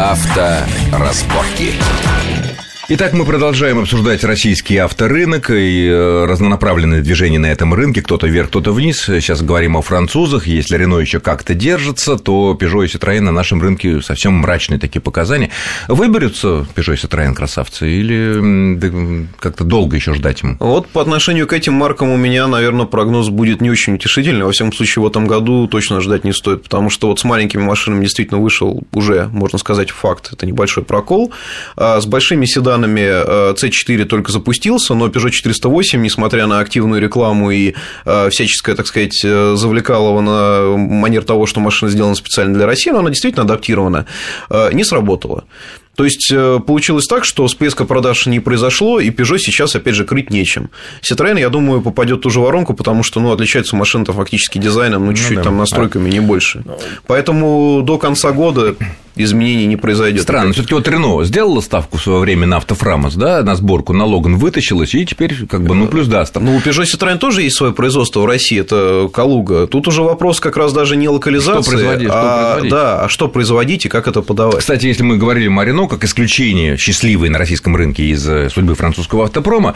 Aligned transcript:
Авторазборки. 0.00 1.74
Итак, 2.92 3.12
мы 3.12 3.24
продолжаем 3.24 3.78
обсуждать 3.78 4.24
российский 4.24 4.76
авторынок 4.78 5.48
и 5.50 5.86
э, 5.86 6.24
разнонаправленные 6.24 7.02
движения 7.02 7.38
на 7.38 7.46
этом 7.46 7.72
рынке. 7.72 8.02
Кто-то 8.02 8.26
вверх, 8.26 8.48
кто-то 8.48 8.72
вниз. 8.72 9.04
Сейчас 9.04 9.42
говорим 9.42 9.76
о 9.76 9.80
французах. 9.80 10.48
Если 10.48 10.76
Рено 10.76 10.98
еще 10.98 11.20
как-то 11.20 11.54
держится, 11.54 12.16
то 12.16 12.58
Peugeot 12.60 12.86
и 12.86 12.88
Citroёn 12.88 13.20
на 13.20 13.30
нашем 13.30 13.62
рынке 13.62 14.02
совсем 14.02 14.32
мрачные 14.32 14.80
такие 14.80 15.00
показания. 15.00 15.50
Выберутся 15.86 16.66
Peugeot 16.74 16.94
и 16.94 16.96
Citroёn 16.96 17.32
красавцы 17.34 17.88
или 17.88 19.28
как-то 19.38 19.62
долго 19.62 19.94
еще 19.94 20.12
ждать 20.12 20.42
им? 20.42 20.56
Вот 20.58 20.88
по 20.88 21.00
отношению 21.00 21.46
к 21.46 21.52
этим 21.52 21.74
маркам 21.74 22.10
у 22.10 22.16
меня, 22.16 22.48
наверное, 22.48 22.86
прогноз 22.86 23.28
будет 23.28 23.60
не 23.60 23.70
очень 23.70 23.94
утешительный. 23.94 24.44
Во 24.44 24.50
всяком 24.50 24.72
случае, 24.72 25.04
в 25.04 25.06
этом 25.06 25.28
году 25.28 25.68
точно 25.68 26.00
ждать 26.00 26.24
не 26.24 26.32
стоит, 26.32 26.64
потому 26.64 26.90
что 26.90 27.06
вот 27.06 27.20
с 27.20 27.24
маленькими 27.24 27.62
машинами 27.62 28.02
действительно 28.02 28.40
вышел 28.40 28.82
уже, 28.92 29.28
можно 29.28 29.60
сказать, 29.60 29.92
факт. 29.92 30.30
Это 30.32 30.44
небольшой 30.44 30.82
прокол. 30.82 31.32
А 31.76 32.00
с 32.00 32.06
большими 32.06 32.46
седанами 32.46 32.79
странами 32.80 33.52
C4 33.52 34.02
э, 34.02 34.04
только 34.06 34.32
запустился, 34.32 34.94
но 34.94 35.08
Peugeot 35.08 35.30
408, 35.30 36.02
несмотря 36.02 36.46
на 36.46 36.60
активную 36.60 37.00
рекламу 37.00 37.50
и 37.50 37.74
э, 38.04 38.30
всяческое, 38.30 38.74
так 38.74 38.86
сказать, 38.86 39.20
э, 39.24 39.54
завлекалово 39.56 40.20
на 40.20 40.76
манер 40.76 41.24
того, 41.24 41.46
что 41.46 41.60
машина 41.60 41.90
сделана 41.90 42.14
специально 42.14 42.54
для 42.54 42.66
России, 42.66 42.90
но 42.90 43.00
она 43.00 43.10
действительно 43.10 43.44
адаптирована, 43.44 44.06
не 44.72 44.84
сработала. 44.84 45.44
То 45.96 46.04
есть 46.04 46.32
получилось 46.66 47.06
так, 47.06 47.24
что 47.24 47.46
всплеска 47.46 47.84
продаж 47.84 48.26
не 48.26 48.40
произошло, 48.40 49.00
и 49.00 49.10
Peugeot 49.10 49.38
сейчас, 49.38 49.76
опять 49.76 49.94
же, 49.94 50.04
крыть 50.04 50.30
нечем. 50.30 50.70
Citroёn, 51.02 51.38
я 51.38 51.50
думаю, 51.50 51.82
попадет 51.82 52.18
в 52.18 52.22
ту 52.22 52.30
же 52.30 52.40
воронку, 52.40 52.74
потому 52.74 53.02
что 53.02 53.20
ну, 53.20 53.32
отличается 53.32 53.76
машина-то 53.76 54.12
фактически 54.12 54.58
дизайном, 54.58 55.04
ну, 55.06 55.12
чуть-чуть 55.12 55.30
ну, 55.30 55.36
да. 55.36 55.42
там 55.42 55.58
настройками, 55.58 56.08
не 56.08 56.20
больше. 56.20 56.62
Поэтому 57.06 57.82
до 57.82 57.98
конца 57.98 58.32
года 58.32 58.76
изменений 59.24 59.66
не 59.66 59.76
произойдет. 59.76 60.22
Странно, 60.22 60.52
все-таки 60.52 60.74
вот 60.74 60.88
Рено 60.88 61.22
сделала 61.24 61.60
ставку 61.60 61.98
в 61.98 62.02
свое 62.02 62.20
время 62.20 62.46
на 62.46 62.58
автофрамос, 62.58 63.14
да, 63.14 63.42
на 63.42 63.54
сборку, 63.54 63.92
на 63.92 64.04
Логан 64.04 64.36
вытащилась, 64.36 64.94
и 64.94 65.04
теперь 65.04 65.46
как 65.46 65.62
бы, 65.62 65.74
ну, 65.74 65.86
плюс 65.86 66.06
даст. 66.06 66.36
Ну, 66.36 66.56
у 66.56 66.60
Peugeot 66.60 66.84
Citroёn 66.84 67.18
тоже 67.18 67.42
есть 67.42 67.56
свое 67.56 67.72
производство 67.72 68.20
в 68.20 68.26
России, 68.26 68.60
это 68.60 69.08
Калуга. 69.12 69.66
Тут 69.66 69.88
уже 69.88 70.02
вопрос 70.02 70.40
как 70.40 70.56
раз 70.56 70.72
даже 70.72 70.96
не 70.96 71.08
локализации, 71.08 71.62
что 71.62 71.70
производить, 71.70 72.08
а, 72.10 72.58
что 72.58 72.68
да, 72.68 73.04
а 73.04 73.08
что 73.08 73.28
производить 73.28 73.86
и 73.86 73.88
как 73.88 74.08
это 74.08 74.22
подавать. 74.22 74.58
Кстати, 74.58 74.86
если 74.86 75.02
мы 75.02 75.16
говорили 75.16 75.48
о 75.48 75.64
Рено 75.64 75.88
как 75.88 76.04
исключение 76.04 76.76
счастливое 76.76 77.30
на 77.30 77.38
российском 77.38 77.76
рынке 77.76 78.04
из 78.04 78.26
э, 78.28 78.48
судьбы 78.50 78.74
французского 78.74 79.24
автопрома, 79.24 79.74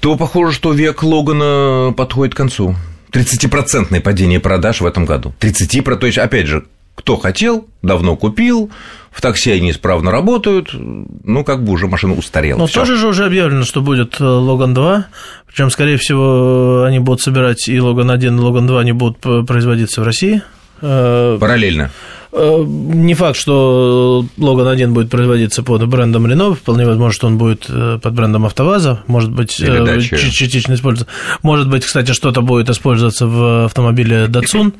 то 0.00 0.16
похоже, 0.16 0.52
что 0.52 0.72
век 0.72 1.02
Логана 1.02 1.92
подходит 1.96 2.34
к 2.34 2.36
концу. 2.36 2.76
30% 3.12 4.00
падение 4.00 4.40
продаж 4.40 4.80
в 4.80 4.86
этом 4.86 5.04
году. 5.04 5.34
30%, 5.40 5.96
то 5.96 6.06
есть, 6.06 6.18
опять 6.18 6.46
же, 6.46 6.64
кто 6.94 7.16
хотел, 7.16 7.66
давно 7.82 8.16
купил, 8.16 8.70
в 9.10 9.20
такси 9.20 9.50
они 9.50 9.70
исправно 9.70 10.10
работают, 10.10 10.70
ну, 10.72 11.44
как 11.44 11.64
бы 11.64 11.72
уже 11.72 11.86
машина 11.86 12.14
устарела. 12.14 12.58
Но 12.58 12.66
Всё. 12.66 12.80
тоже 12.80 12.96
же 12.96 13.08
уже 13.08 13.26
объявлено, 13.26 13.64
что 13.64 13.80
будет 13.80 14.20
э, 14.20 14.24
Логан 14.24 14.74
2, 14.74 15.06
причем, 15.46 15.70
скорее 15.70 15.96
всего, 15.96 16.84
они 16.84 16.98
будут 16.98 17.20
собирать 17.20 17.68
и 17.68 17.80
Логан 17.80 18.10
1, 18.10 18.36
и 18.36 18.40
Логан 18.40 18.66
2 18.66 18.80
они 18.80 18.92
будут 18.92 19.18
производиться 19.18 20.00
в 20.00 20.04
России. 20.04 20.42
Э, 20.80 21.38
Параллельно. 21.40 21.90
Э, 22.32 22.64
не 22.66 23.14
факт, 23.14 23.36
что 23.36 24.24
Логан 24.38 24.68
1 24.68 24.94
будет 24.94 25.10
производиться 25.10 25.62
под 25.62 25.86
брендом 25.86 26.26
Renault, 26.26 26.54
вполне 26.54 26.86
возможно, 26.86 27.12
что 27.12 27.26
он 27.26 27.38
будет 27.38 27.66
под 27.66 28.12
брендом 28.14 28.46
АвтоВАЗа, 28.46 29.02
может 29.06 29.30
быть, 29.30 29.50
частично 29.50 30.74
использоваться. 30.74 31.14
Может 31.42 31.68
быть, 31.68 31.84
кстати, 31.84 32.12
что-то 32.12 32.42
будет 32.42 32.70
использоваться 32.70 33.26
в 33.26 33.64
автомобиле 33.66 34.26
Datsun 34.26 34.72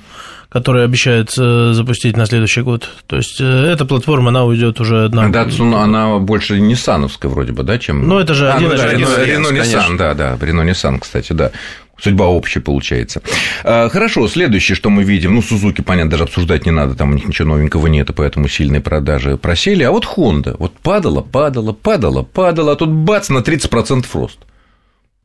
который 0.53 0.85
обещают 0.85 1.31
запустить 1.33 2.17
на 2.17 2.27
следующий 2.27 2.61
год. 2.61 2.89
То 3.07 3.17
есть 3.17 3.41
э, 3.41 3.45
эта 3.45 3.87
платформа, 3.87 4.29
она 4.29 4.45
уйдет 4.45 4.81
уже 4.81 5.07
одна. 5.07 5.29
Datsun, 5.31 5.75
она 5.75 6.19
больше 6.19 6.61
ниссановская 6.61 7.31
вроде 7.31 7.53
бы, 7.53 7.63
да, 7.63 7.79
чем... 7.79 8.07
Ну, 8.07 8.19
это 8.19 8.35
же 8.35 8.51
а, 8.51 8.57
один 8.57 8.69
ну, 8.69 8.77
да, 8.77 8.93
Рено 8.93 9.47
Nissan, 9.47 9.97
да, 9.97 10.13
да, 10.13 10.37
Рено 10.39 10.61
Nissan, 10.61 10.99
кстати, 11.01 11.33
да. 11.33 11.53
Судьба 12.03 12.27
общая 12.27 12.61
получается. 12.61 13.23
А, 13.63 13.89
хорошо, 13.89 14.27
следующее, 14.27 14.75
что 14.75 14.91
мы 14.91 15.05
видим, 15.05 15.37
ну, 15.37 15.43
Сузуки, 15.43 15.83
понятно, 15.83 16.11
даже 16.11 16.25
обсуждать 16.25 16.67
не 16.67 16.73
надо, 16.73 16.97
там 16.97 17.11
у 17.11 17.15
них 17.15 17.29
ничего 17.29 17.49
новенького 17.49 17.87
нет, 17.87 18.11
поэтому 18.17 18.49
сильные 18.49 18.81
продажи 18.81 19.37
просели. 19.37 19.85
А 19.85 19.93
вот 19.93 20.05
Honda, 20.05 20.57
вот 20.59 20.73
падала, 20.79 21.21
падала, 21.21 21.73
падала, 21.73 22.23
падала, 22.25 22.73
а 22.73 22.77
тут 22.77 22.91
бац, 22.91 23.29
на 23.29 23.39
30% 23.39 24.05
рост. 24.15 24.39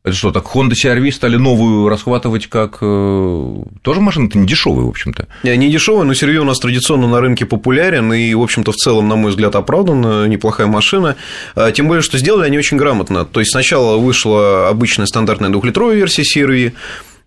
Это 0.08 0.16
что, 0.16 0.32
так 0.32 0.46
Honda 0.46 0.72
CR-V 0.72 1.12
стали 1.12 1.36
новую 1.36 1.90
расхватывать 1.90 2.48
как... 2.48 2.78
Э, 2.80 3.56
тоже 3.82 4.00
машина-то 4.00 4.38
не 4.38 4.48
дешевая, 4.48 4.86
в 4.86 4.88
общем-то. 4.88 5.28
Не 5.44 5.70
дешевая, 5.70 6.06
но 6.06 6.14
CR-V 6.14 6.38
у 6.38 6.46
нас 6.46 6.60
традиционно 6.60 7.10
на 7.10 7.20
рынке 7.20 7.46
популярен 7.46 8.14
и, 8.14 8.34
в 8.34 8.42
общем-то, 8.42 8.72
в 8.72 8.78
целом, 8.78 9.10
на 9.10 9.18
мой 9.18 9.32
взгляд, 9.32 9.58
оправдан, 9.58 10.30
неплохая 10.30 10.68
машина. 10.68 11.18
А, 11.56 11.74
тем 11.74 11.90
более, 11.90 12.02
что 12.02 12.18
сделали 12.18 12.46
они 12.46 12.58
очень 12.58 12.78
грамотно. 12.78 13.26
То 13.26 13.42
есть, 13.42 13.52
сначала 13.52 13.98
вышла 13.98 14.70
обычная 14.70 15.08
стандартная 15.08 15.50
двухлитровая 15.50 15.96
версия 15.96 16.22
CR-V, 16.22 16.72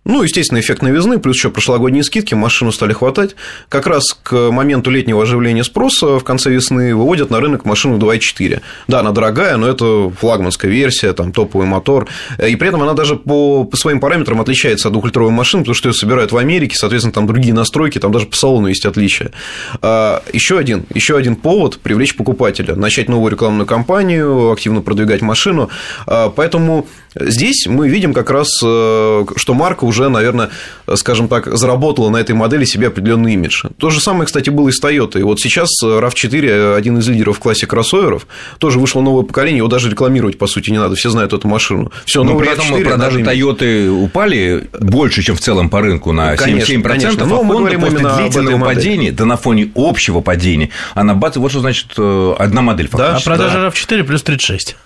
ну, 0.03 0.23
естественно, 0.23 0.59
эффект 0.59 0.81
новизны, 0.81 1.19
плюс 1.19 1.35
еще 1.35 1.51
прошлогодние 1.51 2.03
скидки, 2.03 2.33
машину 2.33 2.71
стали 2.71 2.91
хватать. 2.91 3.35
Как 3.69 3.85
раз 3.85 4.17
к 4.23 4.49
моменту 4.49 4.89
летнего 4.89 5.21
оживления 5.21 5.63
спроса 5.63 6.17
в 6.17 6.23
конце 6.23 6.49
весны 6.49 6.95
выводят 6.95 7.29
на 7.29 7.39
рынок 7.39 7.65
машину 7.65 7.99
2.4. 7.99 8.61
Да, 8.87 9.01
она 9.01 9.11
дорогая, 9.11 9.57
но 9.57 9.67
это 9.67 10.09
флагманская 10.09 10.71
версия, 10.71 11.13
там 11.13 11.31
топовый 11.31 11.67
мотор. 11.67 12.07
И 12.43 12.55
при 12.55 12.69
этом 12.69 12.81
она 12.81 12.93
даже 12.93 13.15
по, 13.15 13.63
по 13.63 13.77
своим 13.77 13.99
параметрам 13.99 14.41
отличается 14.41 14.87
от 14.87 14.93
двухлитровой 14.93 15.31
машины, 15.31 15.61
потому 15.61 15.75
что 15.75 15.89
ее 15.89 15.93
собирают 15.93 16.31
в 16.31 16.37
Америке, 16.37 16.75
соответственно, 16.77 17.13
там 17.13 17.27
другие 17.27 17.53
настройки, 17.53 17.99
там 17.99 18.11
даже 18.11 18.25
по 18.25 18.35
салону 18.35 18.67
есть 18.67 18.87
отличия. 18.87 19.31
А, 19.83 20.23
еще 20.33 20.57
один, 20.57 20.83
еще 20.95 21.15
один 21.15 21.35
повод 21.35 21.77
привлечь 21.77 22.15
покупателя, 22.15 22.75
начать 22.75 23.07
новую 23.07 23.31
рекламную 23.31 23.67
кампанию, 23.67 24.51
активно 24.51 24.81
продвигать 24.81 25.21
машину. 25.21 25.69
А, 26.07 26.29
поэтому 26.29 26.87
Здесь 27.15 27.67
мы 27.67 27.89
видим 27.89 28.13
как 28.13 28.29
раз, 28.29 28.47
э, 28.63 29.25
что 29.35 29.53
марка 29.53 29.83
уже, 29.83 30.09
наверное, 30.09 30.49
скажем 30.95 31.27
так, 31.27 31.45
заработала 31.57 32.09
на 32.09 32.17
этой 32.17 32.33
модели 32.33 32.63
себе 32.63 32.87
определенный 32.87 33.33
имидж. 33.33 33.65
То 33.77 33.89
же 33.89 33.99
самое, 33.99 34.25
кстати, 34.25 34.49
было 34.49 34.69
и 34.69 34.71
с 34.71 34.81
Toyota. 34.81 35.19
И 35.19 35.23
вот 35.23 35.39
сейчас 35.39 35.69
RAV4, 35.83 36.75
один 36.75 36.99
из 36.99 37.07
лидеров 37.09 37.37
в 37.37 37.39
классе 37.39 37.67
кроссоверов, 37.67 38.27
тоже 38.59 38.79
вышло 38.79 39.01
новое 39.01 39.23
поколение, 39.23 39.57
его 39.57 39.67
даже 39.67 39.89
рекламировать, 39.89 40.37
по 40.37 40.47
сути, 40.47 40.71
не 40.71 40.77
надо, 40.77 40.95
все 40.95 41.09
знают 41.09 41.33
эту 41.33 41.47
машину. 41.47 41.91
Все, 42.05 42.23
Но 42.23 42.37
при 42.37 42.49
этом 42.49 42.65
RAV4, 42.73 42.83
продажи 42.85 43.19
Toyota 43.21 43.89
упали 43.89 44.69
больше, 44.79 45.21
чем 45.21 45.35
в 45.35 45.41
целом 45.41 45.69
по 45.69 45.81
рынку 45.81 46.13
на 46.13 46.35
7%, 46.35 46.37
конечно, 46.37 46.73
7%, 46.73 46.81
конечно. 46.83 47.25
Но 47.25 47.41
а 47.41 47.43
мы 47.43 47.57
говорим 47.57 47.81
после 47.81 47.99
длительного 47.99 48.65
падения, 48.65 49.11
да 49.11 49.25
на 49.25 49.35
фоне 49.35 49.69
общего 49.75 50.21
падения, 50.21 50.69
она 50.93 51.13
бац, 51.13 51.35
вот 51.35 51.51
что 51.51 51.59
значит 51.59 51.87
э, 51.97 52.35
одна 52.39 52.61
модель 52.61 52.87
фактически. 52.87 53.27
Да, 53.27 53.33
а 53.33 53.37
продажи 53.37 53.57
RAV4 53.57 54.03
плюс 54.03 54.23
36. 54.23 54.77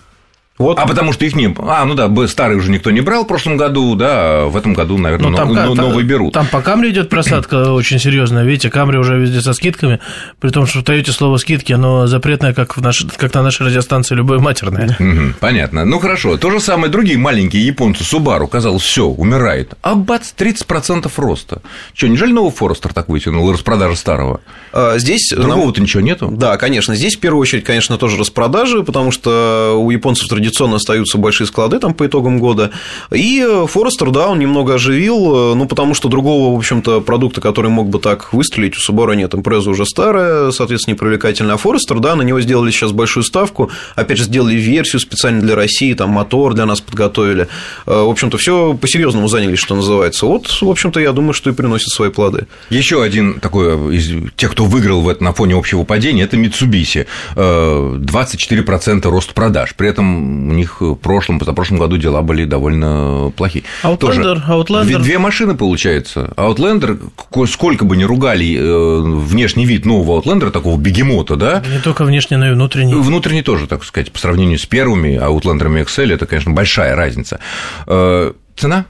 Вот. 0.58 0.78
А 0.78 0.86
потому 0.86 1.12
что 1.12 1.24
их 1.26 1.34
не... 1.34 1.54
А, 1.58 1.84
ну 1.84 1.94
да, 1.94 2.10
старый 2.26 2.56
уже 2.56 2.70
никто 2.70 2.90
не 2.90 3.02
брал 3.02 3.24
в 3.24 3.28
прошлом 3.28 3.56
году, 3.58 3.94
да, 3.94 4.46
в 4.46 4.56
этом 4.56 4.72
году, 4.72 4.96
наверное, 4.96 5.30
ну, 5.30 5.36
там, 5.36 5.52
но, 5.52 5.74
там, 5.74 5.88
новый 5.88 6.02
берут. 6.02 6.32
Там 6.32 6.46
по 6.46 6.62
Камри 6.62 6.90
идет 6.90 7.10
просадка 7.10 7.72
очень 7.72 7.98
серьезная. 7.98 8.44
Видите, 8.44 8.70
Камри 8.70 8.96
уже 8.96 9.18
везде 9.18 9.42
со 9.42 9.52
скидками, 9.52 10.00
при 10.40 10.48
том, 10.48 10.66
что 10.66 10.78
в 10.78 10.84
Тойоте 10.84 11.12
слово 11.12 11.36
скидки, 11.36 11.72
оно 11.72 12.06
запретное, 12.06 12.54
как, 12.54 12.76
в 12.76 12.80
наш... 12.80 13.04
как 13.16 13.34
на 13.34 13.42
нашей 13.42 13.66
радиостанции, 13.66 14.14
любое 14.14 14.38
матерное. 14.38 14.96
Угу, 15.06 15.34
понятно. 15.40 15.84
Ну 15.84 15.98
хорошо. 15.98 16.36
То 16.36 16.50
же 16.50 16.58
самое 16.58 16.90
другие 16.90 17.18
маленькие 17.18 17.64
японцы 17.64 18.02
Subaru, 18.02 18.48
казалось, 18.48 18.82
все 18.82 19.04
умирает. 19.04 19.74
А 19.82 19.94
бац, 19.94 20.32
30% 20.36 21.10
роста. 21.16 21.62
Что, 21.94 22.08
неужели 22.08 22.32
новый 22.32 22.50
Форестер 22.50 22.92
так 22.92 23.08
вытянул, 23.08 23.52
распродажа 23.52 23.94
старого? 23.94 24.40
А, 24.72 24.98
здесь... 24.98 25.32
Другого-то 25.36 25.80
ничего 25.80 26.02
нету? 26.02 26.28
Да, 26.30 26.56
конечно. 26.56 26.94
Здесь, 26.94 27.16
в 27.16 27.20
первую 27.20 27.42
очередь, 27.42 27.64
конечно, 27.64 27.98
тоже 27.98 28.16
распродажи, 28.16 28.82
потому 28.82 29.10
что 29.10 29.76
у 29.78 29.90
японцев 29.90 30.28
традиционно 30.28 30.45
традиционно 30.46 30.76
остаются 30.76 31.18
большие 31.18 31.46
склады 31.46 31.78
там 31.80 31.92
по 31.92 32.06
итогам 32.06 32.38
года. 32.38 32.70
И 33.10 33.44
Форестер, 33.66 34.10
да, 34.10 34.28
он 34.28 34.38
немного 34.38 34.74
оживил, 34.74 35.54
ну, 35.56 35.66
потому 35.66 35.94
что 35.94 36.08
другого, 36.08 36.54
в 36.54 36.58
общем-то, 36.58 37.00
продукта, 37.00 37.40
который 37.40 37.70
мог 37.70 37.88
бы 37.88 37.98
так 37.98 38.32
выстрелить, 38.32 38.74
у 38.76 38.92
Subaru 38.92 39.16
нет. 39.16 39.34
Импреза 39.34 39.70
уже 39.70 39.84
старая, 39.86 40.52
соответственно, 40.52 40.94
непривлекательная. 40.94 41.54
А 41.54 41.56
Форестер, 41.56 41.98
да, 41.98 42.14
на 42.14 42.22
него 42.22 42.40
сделали 42.40 42.70
сейчас 42.70 42.92
большую 42.92 43.24
ставку. 43.24 43.70
Опять 43.96 44.18
же, 44.18 44.24
сделали 44.24 44.54
версию 44.54 45.00
специально 45.00 45.40
для 45.40 45.56
России, 45.56 45.94
там 45.94 46.10
мотор 46.10 46.54
для 46.54 46.66
нас 46.66 46.80
подготовили. 46.80 47.48
В 47.86 48.08
общем-то, 48.08 48.38
все 48.38 48.74
по-серьезному 48.74 49.26
занялись, 49.28 49.58
что 49.58 49.74
называется. 49.74 50.26
Вот, 50.26 50.46
в 50.46 50.68
общем-то, 50.68 51.00
я 51.00 51.12
думаю, 51.12 51.32
что 51.32 51.50
и 51.50 51.52
приносит 51.52 51.88
свои 51.88 52.10
плоды. 52.10 52.46
Еще 52.70 53.02
один 53.02 53.40
такой 53.40 53.96
из 53.96 54.10
тех, 54.36 54.52
кто 54.52 54.64
выиграл 54.64 55.00
в 55.00 55.08
это 55.08 55.24
на 55.24 55.32
фоне 55.32 55.56
общего 55.56 55.82
падения, 55.82 56.22
это 56.22 56.36
Mitsubishi. 56.36 57.06
24% 57.34 59.08
рост 59.08 59.32
продаж. 59.34 59.74
При 59.76 59.88
этом 59.88 60.35
у 60.36 60.52
них 60.52 60.80
в 60.80 60.94
прошлом, 60.94 61.38
позапрошлом 61.38 61.78
году 61.78 61.96
дела 61.96 62.22
были 62.22 62.44
довольно 62.44 63.32
плохие. 63.36 63.64
Outlander, 63.82 63.98
Тоже 63.98 64.44
Outlander. 64.48 64.98
Две, 64.98 65.18
машины, 65.18 65.54
получается. 65.54 66.32
Outlander, 66.36 66.98
сколько 67.46 67.84
бы 67.84 67.96
ни 67.96 68.04
ругали 68.04 68.56
э, 68.56 69.00
внешний 69.00 69.66
вид 69.66 69.84
нового 69.86 70.20
Outlander, 70.20 70.50
такого 70.50 70.78
бегемота, 70.78 71.36
да? 71.36 71.62
Не 71.70 71.80
только 71.80 72.04
внешний, 72.04 72.36
но 72.36 72.48
и 72.48 72.52
внутренний. 72.52 72.94
Внутренний 72.94 73.42
тоже, 73.42 73.66
так 73.66 73.84
сказать, 73.84 74.12
по 74.12 74.18
сравнению 74.18 74.58
с 74.58 74.66
первыми 74.66 75.18
Outlander 75.18 75.84
XL, 75.84 76.14
это, 76.14 76.26
конечно, 76.26 76.52
большая 76.52 76.94
разница. 76.94 77.40
Э, 77.86 78.32
цена? 78.56 78.86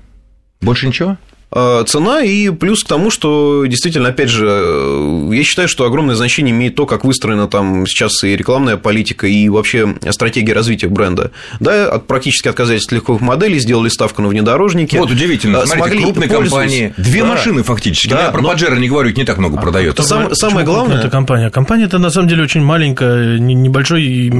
Больше 0.60 0.86
ничего? 0.86 1.16
Э, 1.58 1.84
цена 1.86 2.22
и 2.22 2.50
плюс 2.50 2.84
к 2.84 2.86
тому, 2.86 3.10
что 3.10 3.64
действительно, 3.64 4.10
опять 4.10 4.28
же, 4.28 4.46
э, 4.46 5.30
я 5.32 5.42
считаю, 5.42 5.68
что 5.68 5.86
огромное 5.86 6.14
значение 6.14 6.54
имеет 6.54 6.74
то, 6.74 6.84
как 6.84 7.02
выстроена 7.02 7.48
там 7.48 7.86
сейчас 7.86 8.22
и 8.24 8.36
рекламная 8.36 8.76
политика, 8.76 9.26
и 9.26 9.48
вообще 9.48 9.94
стратегия 10.10 10.52
развития 10.52 10.88
бренда. 10.88 11.30
Да, 11.58 11.88
от 11.88 12.06
практически 12.06 12.48
отказались 12.48 12.84
от 12.84 12.92
легковых 12.92 13.22
моделей, 13.22 13.58
сделали 13.58 13.88
ставку 13.88 14.20
на 14.20 14.28
внедорожники. 14.28 14.96
Вот 14.96 15.10
удивительно, 15.10 15.64
смотрите, 15.64 15.78
Смогли 15.78 16.02
крупные 16.02 16.28
компании, 16.28 16.94
две 16.98 17.22
да. 17.22 17.28
машины 17.28 17.62
фактически, 17.62 18.10
да, 18.10 18.24
я 18.26 18.30
про 18.32 18.42
но... 18.42 18.48
Паджеро 18.50 18.76
не 18.76 18.90
говорю, 18.90 19.14
не 19.16 19.24
так 19.24 19.38
много 19.38 19.56
а 19.58 19.62
продается. 19.62 20.02
Сам, 20.02 20.34
самое 20.34 20.66
главное... 20.66 20.98
Это 20.98 21.08
компания. 21.08 21.48
Компания 21.48 21.84
это 21.84 21.98
на 21.98 22.10
самом 22.10 22.28
деле 22.28 22.42
очень 22.42 22.62
маленькая, 22.62 23.38
небольшой 23.38 24.30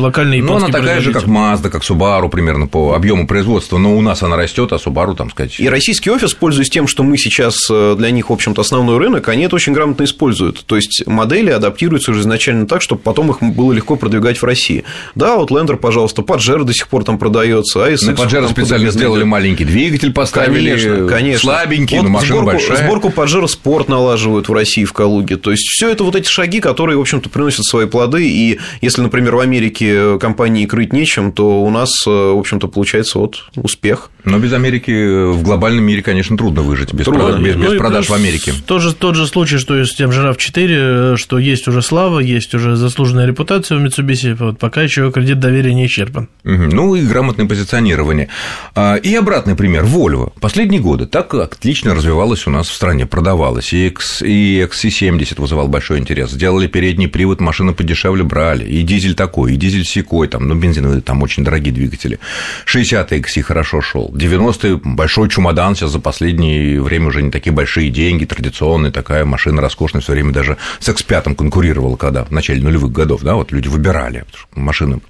локальный 0.00 0.40
Ну, 0.40 0.56
она 0.56 0.68
такая 0.68 1.00
же, 1.00 1.12
как 1.12 1.24
Mazda, 1.24 1.68
как 1.68 1.82
Subaru 1.82 2.30
примерно 2.30 2.66
по 2.66 2.94
объему 2.94 3.26
производства, 3.26 3.76
но 3.76 3.94
у 3.94 4.00
нас 4.00 4.22
она 4.22 4.36
растет, 4.36 4.72
а 4.72 4.76
Subaru, 4.76 5.14
там 5.14 5.30
сказать. 5.30 5.60
И 5.60 5.68
российский 5.68 6.10
офис, 6.10 6.32
пользуясь 6.62 6.70
тем, 6.70 6.86
что 6.86 7.02
мы 7.02 7.18
сейчас 7.18 7.56
э, 7.70 7.94
для 7.98 8.10
них, 8.10 8.30
в 8.30 8.32
общем-то, 8.32 8.60
основной 8.60 8.98
рынок, 8.98 9.28
они 9.28 9.44
это 9.44 9.56
очень 9.56 9.72
грамотно 9.72 10.04
используют. 10.04 10.64
То 10.64 10.76
есть 10.76 11.02
модели 11.06 11.50
адаптируются 11.50 12.12
уже 12.12 12.20
изначально 12.20 12.66
так, 12.66 12.82
чтобы 12.82 13.00
потом 13.00 13.30
их 13.30 13.42
было 13.42 13.72
легко 13.72 13.96
продвигать 13.96 14.38
в 14.38 14.44
России. 14.44 14.84
Да, 15.14 15.36
Outlander, 15.36 15.76
пожалуйста, 15.76 16.22
Pajero 16.22 16.64
до 16.64 16.72
сих 16.72 16.88
пор 16.88 17.04
там 17.04 17.18
продается, 17.18 17.84
а 17.84 17.90
На 17.90 18.10
Pajero 18.12 18.48
специально 18.48 18.90
сделали 18.90 19.24
маленький 19.24 19.64
двигатель, 19.64 20.12
поставили 20.12 20.70
конечно, 20.70 21.08
конечно. 21.08 21.40
слабенький, 21.40 21.96
вот 21.96 22.04
но 22.04 22.10
машина 22.10 22.40
сборку, 22.40 22.50
большая. 22.52 22.84
Сборку 22.84 23.08
Pajero 23.08 23.46
Sport 23.46 23.84
налаживают 23.88 24.48
в 24.48 24.52
России, 24.52 24.84
в 24.84 24.92
Калуге. 24.92 25.36
То 25.36 25.50
есть 25.50 25.64
все 25.68 25.90
это 25.90 26.04
вот 26.04 26.14
эти 26.16 26.28
шаги, 26.28 26.60
которые, 26.60 26.96
в 26.96 27.00
общем-то, 27.00 27.28
приносят 27.28 27.64
свои 27.64 27.86
плоды. 27.86 28.28
И 28.28 28.58
если, 28.80 29.02
например, 29.02 29.36
в 29.36 29.40
Америке 29.40 30.18
компании 30.18 30.66
крыть 30.66 30.92
нечем, 30.92 31.32
то 31.32 31.62
у 31.62 31.70
нас, 31.70 31.90
э, 32.06 32.10
в 32.10 32.38
общем-то, 32.38 32.68
получается 32.68 33.18
вот 33.18 33.44
успех. 33.56 34.10
Но 34.24 34.38
без 34.38 34.52
Америки 34.52 35.30
в 35.32 35.42
глобальном 35.42 35.84
мире, 35.84 36.02
конечно, 36.02 36.36
трудно 36.42 36.62
выжить 36.62 36.92
без, 36.92 37.04
трудно. 37.04 37.24
Продаж, 37.24 37.40
без, 37.40 37.54
без 37.54 37.70
ну 37.70 37.78
продаж 37.78 38.08
в 38.08 38.14
Америке. 38.14 38.52
Тоже 38.66 38.94
тот 38.94 39.14
же 39.14 39.28
случай, 39.28 39.58
что 39.58 39.78
и 39.78 39.84
с 39.84 39.94
тем 39.94 40.10
же 40.10 40.22
RAV4, 40.22 41.16
что 41.16 41.38
есть 41.38 41.68
уже 41.68 41.82
слава, 41.82 42.18
есть 42.18 42.52
уже 42.54 42.74
заслуженная 42.74 43.26
репутация 43.26 43.78
в 43.78 43.84
Mitsubishi, 43.84 44.34
вот 44.34 44.58
пока 44.58 44.82
еще 44.82 45.12
кредит 45.12 45.38
доверия 45.38 45.72
не 45.72 45.86
исчерпан. 45.86 46.28
Ну 46.42 46.96
и 46.96 47.02
грамотное 47.02 47.46
позиционирование. 47.46 48.28
А, 48.74 48.96
и 48.96 49.14
обратный 49.14 49.54
пример. 49.54 49.84
Volvo. 49.84 50.32
Последние 50.40 50.80
годы 50.80 51.06
так 51.06 51.32
отлично 51.34 51.94
развивалась 51.94 52.46
у 52.48 52.50
нас 52.50 52.68
в 52.68 52.74
стране, 52.74 53.06
продавалась. 53.06 53.72
И, 53.72 53.86
X, 53.86 54.22
и 54.22 54.66
XC70 54.68 55.40
вызывал 55.40 55.68
большой 55.68 55.98
интерес. 55.98 56.30
Сделали 56.30 56.66
передний 56.66 57.06
привод, 57.06 57.40
машины 57.40 57.72
подешевле 57.72 58.24
брали. 58.24 58.64
И 58.64 58.82
дизель 58.82 59.14
такой, 59.14 59.54
и 59.54 59.56
дизель 59.56 59.84
секой, 59.84 60.26
там, 60.26 60.48
ну, 60.48 60.56
бензиновые, 60.56 61.02
там 61.02 61.22
очень 61.22 61.44
дорогие 61.44 61.72
двигатели. 61.72 62.18
60-й 62.66 63.20
XC 63.20 63.42
хорошо 63.42 63.80
шел. 63.80 64.10
90-й 64.12 64.80
большой 64.82 65.28
чемодан, 65.28 65.76
сейчас 65.76 65.92
за 65.92 66.00
последнее 66.32 66.80
время 66.80 67.08
уже 67.08 67.22
не 67.22 67.30
такие 67.30 67.52
большие 67.52 67.90
деньги, 67.90 68.24
традиционная 68.24 68.90
такая 68.90 69.24
машина 69.26 69.60
роскошная, 69.60 70.00
все 70.00 70.12
время 70.12 70.32
даже 70.32 70.56
с 70.80 70.88
X5 70.88 71.34
конкурировала, 71.34 71.96
когда 71.96 72.24
в 72.24 72.30
начале 72.30 72.62
нулевых 72.62 72.90
годов, 72.90 73.22
да, 73.22 73.34
вот 73.34 73.52
люди 73.52 73.68
выбирали 73.68 74.24
машины. 74.54 75.00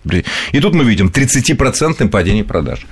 И 0.52 0.60
тут 0.60 0.74
мы 0.74 0.84
видим 0.84 1.12
30% 1.14 2.08
падение 2.08 2.44
продаж. 2.44 2.86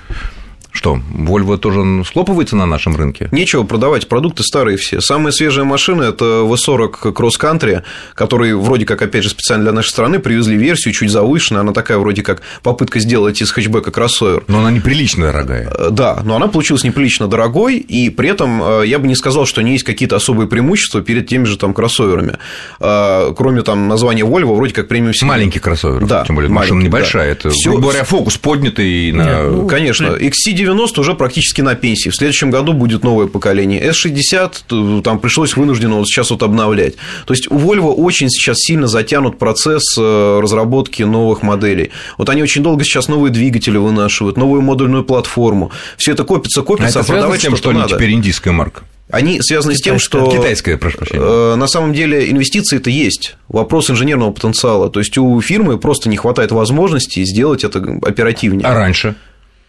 Что, 0.72 1.00
Volvo 1.12 1.58
тоже 1.58 2.04
схлопывается 2.04 2.56
на 2.56 2.66
нашем 2.66 2.96
рынке? 2.96 3.28
Нечего 3.32 3.64
продавать, 3.64 4.08
продукты 4.08 4.42
старые 4.42 4.76
все. 4.76 5.00
Самая 5.00 5.32
свежая 5.32 5.64
машина– 5.64 6.02
это 6.04 6.24
V40 6.24 7.12
Cross 7.12 7.40
Country, 7.40 7.82
который 8.14 8.54
вроде 8.54 8.86
как, 8.86 9.02
опять 9.02 9.24
же, 9.24 9.30
специально 9.30 9.64
для 9.64 9.72
нашей 9.72 9.90
страны 9.90 10.18
привезли 10.20 10.56
версию 10.56 10.94
чуть 10.94 11.10
завышенную, 11.10 11.60
она 11.60 11.72
такая 11.72 11.98
вроде 11.98 12.22
как 12.22 12.42
попытка 12.62 13.00
сделать 13.00 13.42
из 13.42 13.50
хэтчбека 13.50 13.90
кроссовер. 13.90 14.44
Но 14.46 14.60
она 14.60 14.70
неприлично 14.70 15.26
дорогая. 15.26 15.70
Э, 15.76 15.88
да, 15.90 16.20
но 16.24 16.36
она 16.36 16.46
получилась 16.46 16.84
неприлично 16.84 17.26
дорогой, 17.26 17.78
и 17.78 18.10
при 18.10 18.28
этом 18.28 18.62
э, 18.62 18.86
я 18.86 18.98
бы 18.98 19.08
не 19.08 19.16
сказал, 19.16 19.46
что 19.46 19.60
у 19.60 19.64
нее 19.64 19.74
есть 19.74 19.84
какие-то 19.84 20.16
особые 20.16 20.46
преимущества 20.48 21.02
перед 21.02 21.26
теми 21.26 21.44
же 21.44 21.58
там 21.58 21.74
кроссоверами. 21.74 22.38
Э, 22.78 23.32
кроме 23.36 23.62
там 23.62 23.88
названия 23.88 24.22
Volvo, 24.22 24.54
вроде 24.54 24.72
как 24.74 24.88
премиум 24.88 25.10
Маленький 25.22 25.58
кроссовер, 25.58 26.06
да, 26.06 26.24
тем 26.24 26.36
более 26.36 26.50
машина 26.50 26.80
небольшая, 26.80 27.26
да. 27.26 27.32
это, 27.32 27.50
Всё... 27.50 27.78
говоря, 27.78 28.04
фокус 28.04 28.36
поднятый 28.36 29.12
на… 29.12 29.24
Нет, 29.24 29.50
ну, 29.50 29.66
конечно, 29.66 30.04
XC 30.04 30.59
90 30.60 31.00
уже 31.00 31.14
практически 31.14 31.62
на 31.62 31.74
пенсии. 31.74 32.10
В 32.10 32.16
следующем 32.16 32.50
году 32.50 32.72
будет 32.74 33.02
новое 33.02 33.26
поколение. 33.26 33.82
S60 33.82 35.02
там 35.02 35.18
пришлось 35.18 35.56
вынужденно 35.56 35.96
вот 35.96 36.06
сейчас 36.06 36.30
вот 36.30 36.42
обновлять. 36.42 36.94
То 37.26 37.32
есть 37.32 37.50
у 37.50 37.56
Volvo 37.58 37.92
очень 37.92 38.28
сейчас 38.28 38.58
сильно 38.58 38.86
затянут 38.86 39.38
процесс 39.38 39.82
э, 39.98 40.40
разработки 40.40 41.02
новых 41.02 41.42
моделей. 41.42 41.90
Вот 42.18 42.28
они 42.28 42.42
очень 42.42 42.62
долго 42.62 42.84
сейчас 42.84 43.08
новые 43.08 43.32
двигатели 43.32 43.78
вынашивают, 43.78 44.36
новую 44.36 44.60
модульную 44.60 45.04
платформу. 45.04 45.70
Все 45.96 46.12
это 46.12 46.24
копится, 46.24 46.62
копится, 46.62 47.00
а, 47.00 47.02
это 47.02 47.12
а 47.12 47.14
продавать 47.14 47.40
с 47.40 47.42
тем, 47.42 47.56
что, 47.56 47.70
что 47.70 47.80
они 47.80 47.88
теперь 47.88 48.12
индийская 48.12 48.52
марка? 48.52 48.82
Они 49.10 49.40
связаны 49.42 49.74
Китайская, 49.74 49.98
с 49.98 50.08
тем, 50.08 50.20
что... 50.20 50.30
Китайская, 50.30 50.76
прошу 50.76 50.98
прощения. 50.98 51.22
Э, 51.22 51.54
на 51.56 51.66
самом 51.66 51.92
деле 51.92 52.30
инвестиции 52.30 52.76
это 52.76 52.90
есть. 52.90 53.36
Вопрос 53.48 53.90
инженерного 53.90 54.30
потенциала. 54.30 54.88
То 54.88 55.00
есть 55.00 55.18
у 55.18 55.40
фирмы 55.40 55.78
просто 55.78 56.08
не 56.08 56.16
хватает 56.16 56.52
возможности 56.52 57.24
сделать 57.24 57.64
это 57.64 57.80
оперативнее. 58.02 58.66
А 58.66 58.74
раньше? 58.74 59.16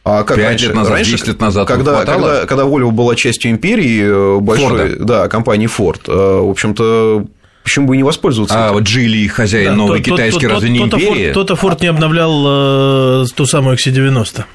А 0.03 0.23
как 0.23 0.37
5 0.37 0.45
раньше, 0.47 0.65
лет 0.65 0.75
назад, 0.75 0.93
раньше, 0.93 1.11
10 1.11 1.27
лет 1.27 1.41
назад 1.41 1.67
когда, 1.67 2.03
когда, 2.05 2.45
когда 2.47 2.63
Volvo 2.63 2.91
была 2.91 3.15
частью 3.15 3.51
империи 3.51 4.01
э, 4.03 4.39
большой, 4.39 4.93
Ford. 4.93 5.03
да, 5.03 5.27
компании 5.27 5.69
Ford, 5.69 6.01
э, 6.07 6.41
в 6.41 6.49
общем-то, 6.49 7.25
Почему 7.63 7.87
бы 7.87 7.93
и 7.93 7.97
не 7.97 8.03
воспользоваться? 8.03 8.69
А 8.69 8.71
вот 8.73 8.83
Джили, 8.83 9.27
хозяин 9.27 9.69
да, 9.69 9.75
новый 9.75 10.01
то, 10.01 10.11
китайский, 10.11 10.47
то, 10.47 10.53
разве 10.53 10.69
то, 10.69 10.73
не 10.73 10.79
империя? 10.81 11.29
Кто-то 11.29 11.55
Форд 11.55 11.81
не 11.81 11.87
обновлял 11.87 13.23
э, 13.23 13.25
ту 13.35 13.45
самую 13.45 13.77
XC90. 13.77 14.45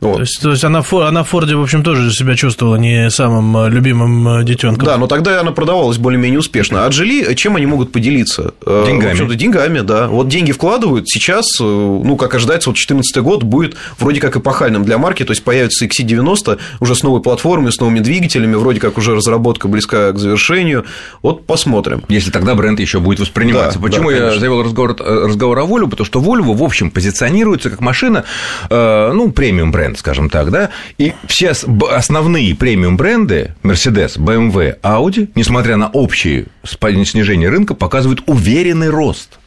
Вот. 0.00 0.14
То, 0.14 0.20
есть, 0.20 0.40
то 0.40 0.50
есть 0.50 0.62
она, 0.62 0.84
она 0.92 1.24
в 1.24 1.28
Форде, 1.28 1.56
в 1.56 1.60
общем, 1.60 1.82
тоже 1.82 2.12
себя 2.12 2.36
чувствовала 2.36 2.76
не 2.76 3.10
самым 3.10 3.56
э, 3.56 3.68
любимым 3.68 4.28
э, 4.28 4.44
детенком. 4.44 4.84
Да, 4.84 4.96
но 4.96 5.08
тогда 5.08 5.40
она 5.40 5.50
продавалась 5.50 5.98
более-менее 5.98 6.38
успешно. 6.38 6.86
А 6.86 6.88
Джили, 6.88 7.34
чем 7.34 7.56
они 7.56 7.66
могут 7.66 7.90
поделиться? 7.90 8.54
Э, 8.64 8.84
деньгами. 8.86 9.08
В 9.08 9.12
общем-то, 9.14 9.34
деньгами, 9.34 9.80
да. 9.80 10.06
Вот 10.06 10.28
деньги 10.28 10.52
вкладывают. 10.52 11.08
Сейчас, 11.08 11.46
ну, 11.58 12.16
как 12.16 12.32
ожидается, 12.36 12.70
вот 12.70 12.74
2014 12.74 13.16
год 13.24 13.42
будет 13.42 13.76
вроде 13.98 14.20
как 14.20 14.36
эпохальным 14.36 14.84
для 14.84 14.98
марки. 14.98 15.24
То 15.24 15.32
есть 15.32 15.42
появится 15.42 15.84
XC90 15.84 16.58
уже 16.78 16.94
с 16.94 17.02
новой 17.02 17.20
платформой, 17.20 17.72
с 17.72 17.80
новыми 17.80 17.98
двигателями. 17.98 18.54
Вроде 18.54 18.78
как 18.78 18.98
уже 18.98 19.16
разработка 19.16 19.66
близка 19.66 20.12
к 20.12 20.18
завершению. 20.18 20.84
Вот 21.22 21.44
посмотрим. 21.44 22.04
Если 22.08 22.30
тогда 22.30 22.54
бренд 22.54 22.78
еще 22.78 23.00
будет 23.00 23.18
восприниматься. 23.18 23.80
Да, 23.80 23.84
Почему 23.84 24.10
да, 24.10 24.16
я 24.16 24.38
завел 24.38 24.62
разговор, 24.62 24.94
разговор 24.96 25.58
о 25.58 25.62
Volvo? 25.62 25.90
Потому 25.90 26.06
что 26.06 26.20
Volvo, 26.20 26.54
в 26.54 26.62
общем, 26.62 26.92
позиционируется 26.92 27.68
как 27.68 27.80
машина, 27.80 28.24
ну, 28.70 29.32
премиум 29.32 29.72
бренд 29.72 29.87
бренд, 29.88 29.98
скажем 29.98 30.30
так, 30.30 30.50
да, 30.50 30.70
и 30.98 31.14
все 31.26 31.50
основные 31.50 32.54
премиум 32.54 32.96
бренды 32.96 33.54
Mercedes, 33.62 34.18
BMW, 34.18 34.78
Audi, 34.82 35.30
несмотря 35.34 35.76
на 35.76 35.88
общее 35.88 36.46
снижение 36.64 37.48
рынка, 37.48 37.74
показывают 37.74 38.22
уверенный 38.26 38.90
рост. 38.90 39.38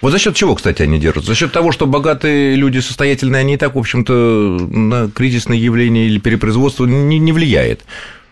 Вот 0.00 0.10
за 0.10 0.18
счет 0.18 0.34
чего, 0.34 0.56
кстати, 0.56 0.82
они 0.82 0.98
держатся? 0.98 1.30
За 1.30 1.36
счет 1.36 1.52
того, 1.52 1.70
что 1.70 1.86
богатые 1.86 2.56
люди 2.56 2.78
состоятельные, 2.78 3.40
они 3.40 3.54
и 3.54 3.56
так, 3.56 3.76
в 3.76 3.78
общем-то, 3.78 4.12
на 4.12 5.08
кризисное 5.08 5.56
явление 5.56 6.06
или 6.06 6.18
перепроизводство 6.18 6.86
не, 6.86 7.18
не 7.18 7.32
влияет. 7.32 7.82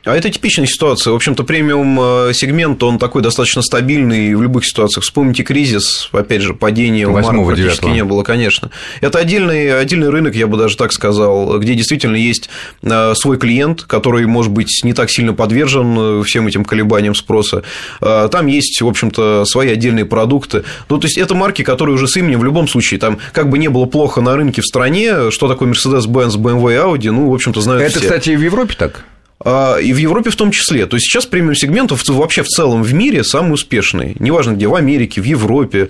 А 0.05 0.17
это 0.17 0.31
типичная 0.31 0.67
ситуация. 0.67 1.13
В 1.13 1.17
общем-то, 1.17 1.45
премиум-сегмент, 1.45 2.83
э, 2.83 2.87
он 2.87 2.99
такой 2.99 3.21
достаточно 3.21 3.61
стабильный 3.61 4.35
в 4.35 4.41
любых 4.41 4.65
ситуациях. 4.65 5.05
Вспомните 5.05 5.43
кризис, 5.43 6.09
опять 6.13 6.41
же, 6.41 6.55
падение 6.55 7.07
у 7.07 7.13
марок 7.13 7.47
практически 7.49 7.83
9. 7.83 7.95
не 7.95 8.05
было, 8.05 8.23
конечно. 8.23 8.71
Это 9.03 9.19
отдельный, 9.19 9.79
отдельный 9.79 10.09
рынок, 10.09 10.35
я 10.35 10.47
бы 10.47 10.57
даже 10.57 10.79
так 10.79 10.93
сказал, 10.93 11.59
где 11.59 11.75
действительно 11.75 12.17
есть 12.17 12.49
э, 12.83 13.15
свой 13.15 13.37
клиент, 13.37 13.83
который, 13.83 14.27
может 14.27 14.53
быть, 14.53 14.81
не 14.85 14.95
так 14.95 15.11
сильно 15.11 15.35
подвержен 15.35 16.21
э, 16.21 16.23
всем 16.25 16.47
этим 16.47 16.65
колебаниям 16.65 17.15
спроса. 17.15 17.63
Там 18.01 18.47
есть, 18.47 18.81
в 18.81 18.87
общем-то, 18.87 19.45
свои 19.45 19.71
отдельные 19.71 20.05
продукты. 20.05 20.65
Ну, 20.89 20.99
то 20.99 21.07
есть, 21.07 21.19
это 21.19 21.35
марки, 21.35 21.63
которые 21.63 21.95
уже 21.95 22.09
с 22.09 22.17
именем 22.17 22.41
в 22.41 22.45
любом 22.45 22.69
случае, 22.69 22.99
там, 23.01 23.19
как 23.33 23.51
бы 23.51 23.59
не 23.59 23.69
было 23.69 23.87
плохо 23.87 24.21
на 24.21 24.37
рынке 24.37 24.63
в 24.63 24.67
стране, 24.67 25.31
что 25.31 25.49
такое 25.49 25.69
Mercedes-Benz, 25.69 26.37
BMW 26.37 26.73
и 26.73 26.77
Audi, 26.77 27.11
ну, 27.11 27.31
в 27.31 27.35
общем-то, 27.35 27.61
знают 27.61 27.83
Это, 27.83 27.99
все. 27.99 28.01
кстати, 28.01 28.31
в 28.31 28.43
Европе 28.43 28.75
так? 28.79 29.05
А, 29.43 29.77
и 29.77 29.93
в 29.93 29.97
Европе 29.97 30.31
в 30.31 30.37
том 30.37 30.51
числе. 30.51 30.87
То 30.87 30.97
есть 30.97 31.07
сейчас 31.07 31.27
премиум 31.27 31.55
сегмент 31.55 31.93
вообще 32.09 32.43
в 32.43 32.49
целом 32.49 32.83
в 32.83 32.93
мире 32.93 33.25
самый 33.25 33.55
успешный. 33.55 34.17
Неважно 34.19 34.53
где, 34.53 34.67
в 34.67 34.75
Америке, 34.75 35.21
в 35.21 35.25
Европе. 35.25 35.89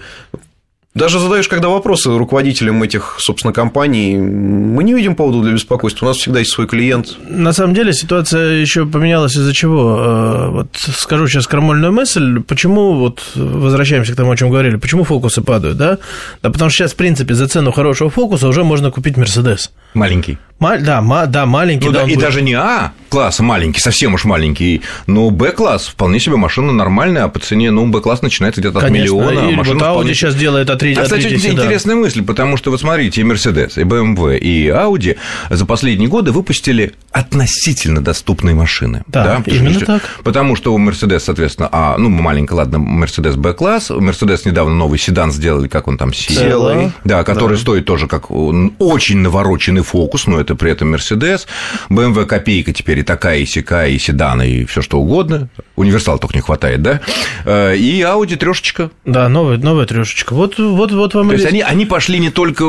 Даже 0.92 1.20
задаешь, 1.20 1.46
когда 1.46 1.68
вопросы 1.68 2.10
руководителям 2.18 2.82
этих, 2.82 3.16
собственно, 3.20 3.52
компаний, 3.52 4.16
мы 4.16 4.82
не 4.82 4.92
видим 4.92 5.14
повода 5.14 5.40
для 5.40 5.52
беспокойства. 5.52 6.06
У 6.06 6.08
нас 6.08 6.16
всегда 6.16 6.40
есть 6.40 6.50
свой 6.50 6.66
клиент. 6.66 7.16
На 7.28 7.52
самом 7.52 7.74
деле 7.74 7.92
ситуация 7.92 8.54
еще 8.54 8.86
поменялась 8.86 9.36
из-за 9.36 9.54
чего? 9.54 9.96
А, 10.00 10.50
вот 10.50 10.76
скажу 10.76 11.28
сейчас 11.28 11.46
крамольную 11.46 11.92
мысль. 11.92 12.40
Почему, 12.40 12.94
вот 12.94 13.22
возвращаемся 13.36 14.14
к 14.14 14.16
тому, 14.16 14.32
о 14.32 14.36
чем 14.36 14.50
говорили, 14.50 14.76
почему 14.76 15.04
фокусы 15.04 15.42
падают, 15.42 15.76
да? 15.76 15.98
Да 16.42 16.50
потому 16.50 16.70
что 16.70 16.78
сейчас, 16.78 16.92
в 16.92 16.96
принципе, 16.96 17.34
за 17.34 17.46
цену 17.46 17.70
хорошего 17.70 18.10
фокуса 18.10 18.48
уже 18.48 18.64
можно 18.64 18.90
купить 18.90 19.16
Мерседес. 19.16 19.70
Маленький. 19.94 20.38
Да, 20.60 21.26
да, 21.26 21.46
маленький. 21.46 21.86
Ну, 21.86 21.92
да, 21.92 22.00
да, 22.00 22.06
и 22.06 22.14
будет... 22.14 22.20
даже 22.20 22.42
не 22.42 22.54
А 22.54 22.92
класс 23.10 23.40
маленький, 23.40 23.80
совсем 23.80 24.14
уж 24.14 24.24
маленький, 24.24 24.82
но 25.06 25.30
Б-класс 25.30 25.88
вполне 25.88 26.20
себе 26.20 26.36
машина 26.36 26.72
нормальная, 26.72 27.24
а 27.24 27.28
по 27.28 27.40
цене, 27.40 27.70
ну, 27.70 27.86
Б-класс 27.86 28.22
начинается 28.22 28.60
где-то 28.60 28.78
от 28.78 28.84
Конечно, 28.84 29.14
миллиона. 29.14 29.50
И 29.50 29.54
машина 29.54 29.92
вот 29.92 30.06
Audi 30.06 30.14
сейчас 30.14 30.34
делает 30.36 30.70
от 30.70 30.78
3 30.78 30.94
А, 30.94 31.02
кстати, 31.02 31.26
очень 31.26 31.52
интересная 31.52 31.96
мысль, 31.96 32.22
потому 32.22 32.56
что, 32.56 32.70
вот 32.70 32.80
смотрите, 32.80 33.20
и 33.20 33.24
Mercedes, 33.24 33.80
и 33.80 33.84
BMW, 33.84 34.38
и 34.38 34.68
Audi 34.68 35.18
за 35.50 35.66
последние 35.66 36.08
годы 36.08 36.30
выпустили 36.30 36.94
относительно 37.10 38.00
доступные 38.00 38.54
машины. 38.54 39.02
Да, 39.08 39.42
да? 39.44 39.52
именно 39.52 39.80
так. 39.80 40.02
Потому 40.22 40.54
что 40.54 40.72
у 40.72 40.78
Mercedes, 40.78 41.20
соответственно, 41.20 41.68
а, 41.72 41.98
ну, 41.98 42.08
маленько, 42.08 42.54
ладно, 42.54 42.76
Mercedes 42.76 43.36
B-класс, 43.36 43.90
у 43.90 44.00
Mercedes 44.00 44.42
недавно 44.44 44.74
новый 44.74 44.98
седан 45.00 45.32
сделали, 45.32 45.66
как 45.66 45.88
он 45.88 45.98
там, 45.98 46.10
CLA, 46.10 46.92
да, 47.04 47.24
который 47.24 47.56
да. 47.56 47.60
стоит 47.60 47.86
тоже 47.86 48.06
как 48.06 48.30
очень 48.30 49.18
навороченный 49.18 49.82
фокус, 49.82 50.28
но 50.28 50.40
это 50.40 50.49
при 50.54 50.70
этом 50.70 50.94
Mercedes, 50.94 51.46
BMW 51.88 52.26
копейка 52.26 52.72
теперь 52.72 53.00
и 53.00 53.02
такая, 53.02 53.38
и 53.38 53.46
сякая, 53.46 53.88
и 53.88 53.98
седаны, 53.98 54.48
и 54.48 54.64
все 54.64 54.82
что 54.82 54.98
угодно. 54.98 55.48
Универсал 55.76 56.18
только 56.18 56.34
не 56.34 56.42
хватает, 56.42 56.82
да? 56.82 57.00
Э, 57.44 57.76
и 57.76 58.00
Audi 58.00 58.36
трешечка. 58.36 58.90
Да, 59.04 59.28
новая, 59.28 59.56
новая 59.56 59.86
трешечка. 59.86 60.34
Вот, 60.34 60.58
вот, 60.58 60.92
вот 60.92 61.14
вам 61.14 61.28
То 61.28 61.34
есть 61.34 61.46
они, 61.46 61.62
они 61.62 61.86
пошли 61.86 62.18
не 62.18 62.30
только 62.30 62.64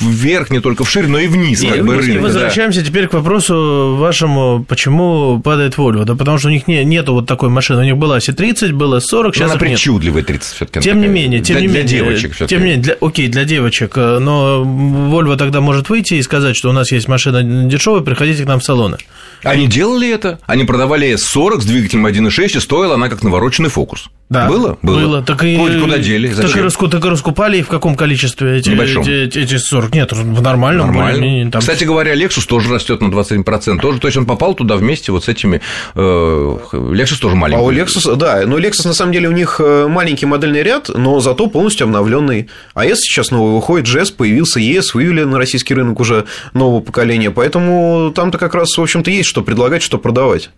вверх, 0.00 0.50
не 0.50 0.60
только 0.60 0.84
вширь, 0.84 1.06
но 1.06 1.18
и 1.18 1.26
вниз, 1.26 1.62
и, 1.62 1.68
как 1.68 1.84
бы 1.84 1.96
рынок. 1.96 2.22
Возвращаемся 2.22 2.80
да. 2.80 2.86
теперь 2.86 3.08
к 3.08 3.14
вопросу 3.14 3.96
вашему, 3.98 4.64
почему 4.68 5.40
падает 5.40 5.76
Volvo. 5.76 6.04
Да 6.04 6.14
потому 6.14 6.38
что 6.38 6.48
у 6.48 6.50
них 6.50 6.66
не, 6.66 6.84
нету 6.84 7.12
вот 7.12 7.26
такой 7.26 7.48
машины. 7.48 7.80
У 7.80 7.84
них 7.84 7.96
была 7.96 8.18
C30, 8.18 8.72
было 8.72 9.00
40, 9.00 9.34
сейчас 9.34 9.50
она 9.50 9.60
причудливая 9.60 10.22
30 10.22 10.54
все 10.54 10.64
таки 10.66 10.80
Тем 10.80 11.00
не 11.00 11.06
менее, 11.06 11.40
тем 11.40 11.58
для, 11.58 11.66
не 11.66 11.68
менее. 11.68 11.82
Для 11.84 11.98
девочек 11.98 12.34
все 12.34 12.46
Тем 12.46 12.60
не 12.60 12.66
менее, 12.66 12.82
для, 12.82 12.96
окей, 13.00 13.28
для 13.28 13.44
девочек. 13.44 13.92
Э, 13.96 14.18
но 14.18 14.62
Volvo 14.64 15.36
тогда 15.36 15.60
может 15.60 15.88
выйти 15.88 16.14
и 16.14 16.22
сказать, 16.22 16.56
что 16.56 16.70
у 16.70 16.72
нас 16.72 16.92
есть 16.92 17.08
машина 17.08 17.25
дешевая, 17.32 18.02
приходите 18.02 18.44
к 18.44 18.46
нам 18.46 18.60
в 18.60 18.64
салоны. 18.64 18.98
Они 19.42 19.66
делали 19.66 20.08
это. 20.08 20.38
Они 20.46 20.64
продавали 20.64 21.14
S40 21.14 21.60
с 21.60 21.64
двигателем 21.64 22.06
1.6, 22.06 22.56
и 22.56 22.60
стоила 22.60 22.94
она 22.94 23.08
как 23.08 23.22
навороченный 23.22 23.70
фокус. 23.70 24.08
Да. 24.28 24.48
Было? 24.48 24.76
Было. 24.82 25.00
Было. 25.00 25.22
Так 25.22 25.44
и, 25.44 25.56
куда 25.56 25.98
дели? 25.98 26.28
Зачем? 26.32 26.50
Так 26.50 26.58
и, 26.58 26.62
раску, 26.62 26.88
так 26.88 27.04
и 27.04 27.08
раскупали, 27.08 27.58
и 27.58 27.62
в 27.62 27.68
каком 27.68 27.94
количестве 27.94 28.58
эти, 28.58 28.70
Небольшом. 28.70 29.02
эти, 29.02 29.38
эти 29.38 29.56
40? 29.56 29.94
Нет, 29.94 30.12
в 30.12 30.42
нормальном. 30.42 30.88
Нормально. 30.88 31.50
Там... 31.52 31.60
Кстати 31.60 31.84
говоря, 31.84 32.14
Lexus 32.14 32.46
тоже 32.46 32.72
растет 32.72 33.00
на 33.00 33.06
21%. 33.06 33.78
Тоже, 33.80 34.00
то 34.00 34.08
есть 34.08 34.18
он 34.18 34.26
попал 34.26 34.54
туда 34.54 34.76
вместе 34.76 35.12
вот 35.12 35.24
с 35.24 35.28
этими. 35.28 35.60
Э, 35.94 36.58
Lexus 36.72 37.20
тоже 37.20 37.36
маленький. 37.36 37.60
А 37.60 37.64
у 37.64 37.70
Lexus, 37.70 38.16
да, 38.16 38.42
но 38.46 38.58
Lexus 38.58 38.86
на 38.86 38.94
самом 38.94 39.12
деле 39.12 39.28
у 39.28 39.32
них 39.32 39.60
э, 39.60 39.86
маленький 39.86 40.26
модельный 40.26 40.64
ряд, 40.64 40.88
но 40.88 41.20
зато 41.20 41.46
полностью 41.46 41.84
обновленный. 41.84 42.48
А 42.74 42.84
S 42.84 42.98
сейчас 42.98 43.30
новый 43.30 43.54
выходит, 43.54 43.86
GS 43.86 44.12
появился, 44.12 44.58
ES 44.58 44.86
вывели 44.94 45.22
на 45.22 45.38
российский 45.38 45.74
рынок 45.74 46.00
уже 46.00 46.24
нового 46.52 46.80
поколения, 46.80 47.30
поэтому 47.30 48.12
там-то 48.14 48.38
как 48.38 48.56
раз, 48.56 48.76
в 48.76 48.82
общем-то, 48.82 49.08
есть 49.08 49.28
что 49.28 49.42
предлагать, 49.42 49.82
что 49.82 49.98
продавать. 49.98 50.50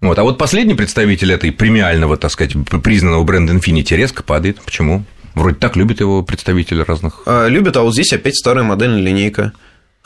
Вот. 0.00 0.18
А 0.18 0.22
вот 0.22 0.38
последний 0.38 0.74
представитель 0.74 1.32
этой 1.32 1.52
премиального, 1.52 2.16
так 2.16 2.30
сказать, 2.30 2.54
признанного 2.82 3.24
бренда 3.24 3.52
Infiniti 3.52 3.96
резко 3.96 4.22
падает. 4.22 4.60
Почему? 4.60 5.04
Вроде 5.34 5.56
так 5.56 5.76
любят 5.76 6.00
его 6.00 6.22
представители 6.22 6.82
разных. 6.82 7.22
А, 7.26 7.48
любят, 7.48 7.76
а 7.76 7.82
вот 7.82 7.92
здесь 7.94 8.12
опять 8.12 8.36
старая 8.36 8.64
модельная 8.64 9.00
линейка. 9.00 9.52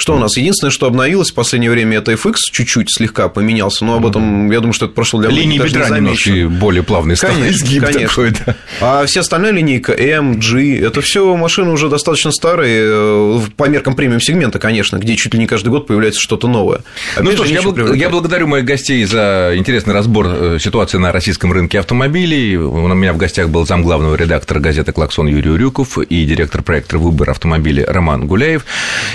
Что 0.01 0.15
у 0.15 0.19
нас? 0.21 0.37
Единственное, 0.37 0.71
что 0.71 0.87
обновилось 0.87 1.33
в 1.33 1.35
последнее 1.35 1.73
время, 1.73 1.99
это 1.99 2.13
FX 2.13 2.35
чуть-чуть 2.53 2.87
слегка 2.89 3.29
поменялся, 3.29 3.85
но 3.85 3.97
об 3.97 4.07
этом, 4.07 4.49
я 4.49 4.61
думаю, 4.61 4.73
что 4.73 4.87
это 4.87 4.95
прошло 4.95 5.21
для 5.21 5.29
Линии 5.31 5.59
бедра 5.59 5.89
немножко 5.89 6.31
более 6.49 6.85
плавные 6.85 7.17
стали. 7.17 7.33
Конечно, 7.35 7.81
конечно. 7.81 8.07
Такой, 8.09 8.31
да. 8.31 8.55
А 8.81 9.07
вся 9.07 9.21
остальная 9.23 9.51
линейка 9.51 9.93
M, 9.93 10.39
G, 10.39 10.79
это 10.79 11.01
все 11.01 11.35
машины 11.37 11.73
уже 11.73 11.89
достаточно 11.89 12.31
старые, 12.31 12.85
э, 12.87 13.41
по 13.57 13.65
меркам 13.69 13.97
премиум 13.97 14.21
сегмента, 14.21 14.61
конечно, 14.61 14.99
где 14.99 15.17
чуть 15.17 15.35
ли 15.35 15.41
не 15.41 15.49
каждый 15.49 15.71
год 15.71 15.89
появляется 15.89 16.21
что-то 16.21 16.47
новое. 16.47 16.83
Опять 17.17 17.25
ну 17.25 17.33
что 17.33 17.45
ж, 17.45 17.49
я, 17.49 17.61
бл- 17.63 17.97
я 17.97 18.09
благодарю 18.09 18.47
моих 18.47 18.65
гостей 18.67 19.05
за 19.05 19.55
интересный 19.57 19.95
разбор 19.95 20.27
э, 20.29 20.59
ситуации 20.61 20.99
на 20.99 21.11
российском 21.11 21.53
рынке 21.53 21.81
автомобилей. 21.81 22.57
У 22.57 22.87
меня 22.87 23.13
в 23.13 23.17
гостях 23.17 23.49
был 23.49 23.67
зам 23.67 23.83
главного 23.83 24.15
редактора 24.15 24.61
газеты 24.61 24.93
«Клаксон» 24.93 25.27
Юрий 25.27 25.51
Урюков 25.51 25.99
и 25.99 26.25
директор 26.25 26.63
проекта 26.63 26.99
«Выбор 26.99 27.31
автомобилей» 27.31 27.85
Роман 27.85 28.29
Гуляев. 28.29 28.65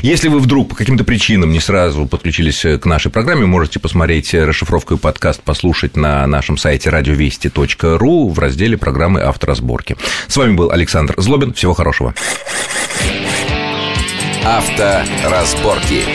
Если 0.02 0.28
вы 0.28 0.40
вдруг 0.40 0.73
по 0.74 0.78
каким-то 0.78 1.04
причинам 1.04 1.52
не 1.52 1.60
сразу 1.60 2.08
подключились 2.08 2.66
к 2.82 2.86
нашей 2.86 3.12
программе, 3.12 3.46
можете 3.46 3.80
посмотреть 3.80 4.34
расшифровку 4.34 4.96
и 4.96 4.98
подкаст, 4.98 5.44
послушать 5.44 5.96
на 5.96 6.26
нашем 6.26 6.58
сайте 6.58 6.90
радиовести.ру 6.90 8.30
в 8.30 8.40
разделе 8.40 8.76
программы 8.76 9.22
«Авторазборки». 9.22 9.96
С 10.28 10.36
вами 10.36 10.56
был 10.56 10.72
Александр 10.72 11.14
Злобин. 11.18 11.54
Всего 11.54 11.76
хорошего. 11.76 12.16
Авторазборки. 14.44 16.06